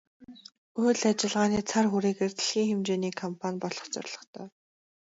Үйл 0.83 1.01
ажиллагааны 1.11 1.59
цар 1.69 1.85
хүрээгээрээ 1.91 2.35
дэлхийн 2.35 2.69
хэмжээний 2.71 3.13
компани 3.21 3.57
болох 3.63 3.85
зорилготой. 3.93 4.47